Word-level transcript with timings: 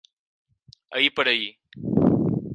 Ahir 0.95 1.13
per 1.19 1.27
ahir. 1.35 1.51